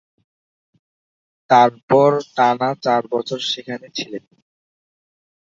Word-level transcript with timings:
তারপর 1.49 2.09
টানা 2.35 2.69
চার 2.83 3.03
বছর 3.13 3.39
সেখানে 3.51 3.87
ছিলেন। 3.97 4.23